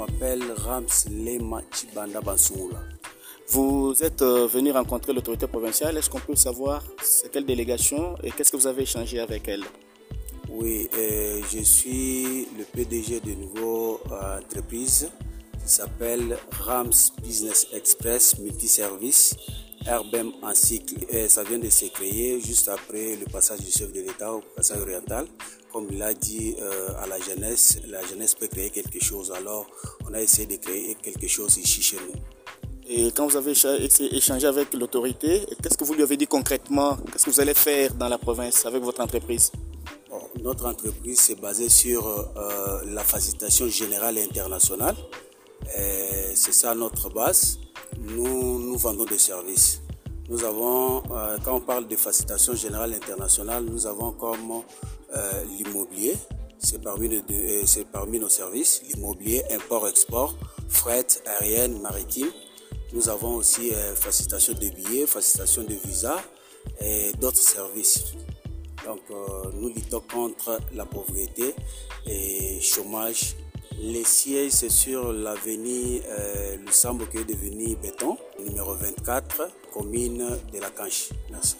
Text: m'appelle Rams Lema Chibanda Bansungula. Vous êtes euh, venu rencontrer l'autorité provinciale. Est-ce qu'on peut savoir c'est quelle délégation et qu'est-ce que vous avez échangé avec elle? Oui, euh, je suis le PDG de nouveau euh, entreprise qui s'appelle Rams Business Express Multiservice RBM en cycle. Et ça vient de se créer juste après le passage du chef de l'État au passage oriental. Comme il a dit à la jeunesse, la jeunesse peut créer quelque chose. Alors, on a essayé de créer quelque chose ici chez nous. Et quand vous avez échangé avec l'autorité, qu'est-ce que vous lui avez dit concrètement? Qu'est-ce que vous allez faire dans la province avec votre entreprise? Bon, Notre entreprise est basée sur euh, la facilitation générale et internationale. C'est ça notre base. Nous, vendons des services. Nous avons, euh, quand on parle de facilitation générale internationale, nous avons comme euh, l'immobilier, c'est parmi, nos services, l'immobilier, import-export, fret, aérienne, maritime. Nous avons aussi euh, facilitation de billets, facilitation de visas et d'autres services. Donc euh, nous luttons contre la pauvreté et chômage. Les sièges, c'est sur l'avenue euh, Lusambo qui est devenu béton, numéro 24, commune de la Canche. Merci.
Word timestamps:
m'appelle 0.00 0.42
Rams 0.56 0.86
Lema 1.10 1.60
Chibanda 1.74 2.20
Bansungula. 2.22 2.80
Vous 3.48 3.94
êtes 4.02 4.22
euh, 4.22 4.46
venu 4.46 4.70
rencontrer 4.70 5.12
l'autorité 5.12 5.46
provinciale. 5.46 5.98
Est-ce 5.98 6.08
qu'on 6.08 6.20
peut 6.20 6.36
savoir 6.36 6.82
c'est 7.02 7.30
quelle 7.30 7.44
délégation 7.44 8.16
et 8.22 8.30
qu'est-ce 8.30 8.50
que 8.50 8.56
vous 8.56 8.66
avez 8.66 8.82
échangé 8.82 9.20
avec 9.20 9.46
elle? 9.48 9.64
Oui, 10.48 10.88
euh, 10.96 11.40
je 11.52 11.62
suis 11.62 12.48
le 12.58 12.64
PDG 12.64 13.20
de 13.20 13.34
nouveau 13.34 14.00
euh, 14.10 14.38
entreprise 14.38 15.10
qui 15.62 15.70
s'appelle 15.70 16.38
Rams 16.50 17.00
Business 17.22 17.66
Express 17.74 18.38
Multiservice 18.38 19.34
RBM 19.86 20.32
en 20.42 20.54
cycle. 20.54 20.94
Et 21.08 21.28
ça 21.28 21.42
vient 21.42 21.58
de 21.58 21.70
se 21.70 21.86
créer 21.86 22.40
juste 22.40 22.68
après 22.68 23.16
le 23.16 23.26
passage 23.26 23.60
du 23.60 23.70
chef 23.70 23.92
de 23.92 24.00
l'État 24.00 24.32
au 24.32 24.40
passage 24.56 24.80
oriental. 24.80 25.26
Comme 25.72 25.86
il 25.90 26.02
a 26.02 26.12
dit 26.12 26.56
à 26.98 27.06
la 27.06 27.20
jeunesse, 27.20 27.78
la 27.86 28.04
jeunesse 28.04 28.34
peut 28.34 28.48
créer 28.48 28.70
quelque 28.70 29.02
chose. 29.02 29.30
Alors, 29.30 29.66
on 30.08 30.12
a 30.14 30.20
essayé 30.20 30.46
de 30.46 30.56
créer 30.56 30.96
quelque 30.96 31.28
chose 31.28 31.56
ici 31.58 31.80
chez 31.80 31.96
nous. 31.96 32.20
Et 32.92 33.12
quand 33.12 33.28
vous 33.28 33.36
avez 33.36 33.52
échangé 33.52 34.48
avec 34.48 34.74
l'autorité, 34.74 35.46
qu'est-ce 35.62 35.78
que 35.78 35.84
vous 35.84 35.94
lui 35.94 36.02
avez 36.02 36.16
dit 36.16 36.26
concrètement? 36.26 36.96
Qu'est-ce 37.12 37.26
que 37.26 37.30
vous 37.30 37.40
allez 37.40 37.54
faire 37.54 37.94
dans 37.94 38.08
la 38.08 38.18
province 38.18 38.66
avec 38.66 38.82
votre 38.82 39.00
entreprise? 39.00 39.52
Bon, 40.10 40.20
Notre 40.42 40.66
entreprise 40.66 41.30
est 41.30 41.40
basée 41.40 41.68
sur 41.68 42.04
euh, 42.08 42.82
la 42.86 43.04
facilitation 43.04 43.68
générale 43.68 44.18
et 44.18 44.24
internationale. 44.24 44.96
C'est 46.34 46.52
ça 46.52 46.74
notre 46.74 47.10
base. 47.10 47.58
Nous, 47.98 48.76
vendons 48.76 49.04
des 49.04 49.18
services. 49.18 49.82
Nous 50.28 50.44
avons, 50.44 51.02
euh, 51.10 51.38
quand 51.44 51.56
on 51.56 51.60
parle 51.60 51.88
de 51.88 51.96
facilitation 51.96 52.54
générale 52.54 52.94
internationale, 52.94 53.64
nous 53.64 53.86
avons 53.86 54.12
comme 54.12 54.62
euh, 55.14 55.44
l'immobilier, 55.58 56.16
c'est 56.58 56.80
parmi, 56.82 58.18
nos 58.18 58.28
services, 58.28 58.82
l'immobilier, 58.88 59.42
import-export, 59.50 60.34
fret, 60.68 61.06
aérienne, 61.26 61.80
maritime. 61.80 62.28
Nous 62.92 63.08
avons 63.08 63.36
aussi 63.36 63.72
euh, 63.72 63.94
facilitation 63.94 64.52
de 64.52 64.68
billets, 64.68 65.06
facilitation 65.06 65.62
de 65.62 65.74
visas 65.74 66.20
et 66.80 67.12
d'autres 67.20 67.38
services. 67.38 68.14
Donc 68.84 69.00
euh, 69.10 69.50
nous 69.54 69.68
luttons 69.68 70.02
contre 70.12 70.60
la 70.74 70.84
pauvreté 70.84 71.54
et 72.06 72.60
chômage. 72.60 73.36
Les 73.82 74.04
sièges, 74.04 74.52
c'est 74.52 74.68
sur 74.68 75.10
l'avenue 75.10 76.02
euh, 76.06 76.56
Lusambo 76.66 77.06
qui 77.06 77.16
est 77.16 77.24
devenu 77.24 77.76
béton, 77.76 78.18
numéro 78.38 78.74
24, 78.74 79.48
commune 79.72 80.18
de 80.52 80.60
la 80.60 80.68
Canche. 80.68 81.08
Merci. 81.30 81.56